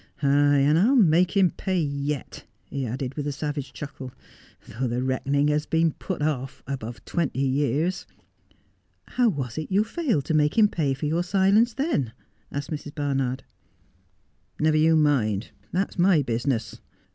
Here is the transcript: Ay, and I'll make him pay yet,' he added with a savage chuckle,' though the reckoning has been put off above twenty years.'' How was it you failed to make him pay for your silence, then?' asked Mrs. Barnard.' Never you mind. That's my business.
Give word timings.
Ay, 0.23 0.57
and 0.61 0.79
I'll 0.79 0.95
make 0.95 1.37
him 1.37 1.51
pay 1.51 1.79
yet,' 1.79 2.43
he 2.71 2.87
added 2.87 3.13
with 3.13 3.27
a 3.27 3.31
savage 3.31 3.71
chuckle,' 3.71 4.11
though 4.67 4.87
the 4.87 5.03
reckoning 5.03 5.49
has 5.49 5.67
been 5.67 5.91
put 5.91 6.23
off 6.23 6.63
above 6.65 7.05
twenty 7.05 7.43
years.'' 7.43 8.07
How 9.17 9.29
was 9.29 9.59
it 9.59 9.71
you 9.71 9.83
failed 9.83 10.25
to 10.25 10.33
make 10.33 10.57
him 10.57 10.69
pay 10.69 10.95
for 10.95 11.05
your 11.05 11.21
silence, 11.21 11.75
then?' 11.75 12.13
asked 12.51 12.71
Mrs. 12.71 12.95
Barnard.' 12.95 13.43
Never 14.59 14.77
you 14.77 14.95
mind. 14.95 15.51
That's 15.71 15.99
my 15.99 16.23
business. 16.23 16.81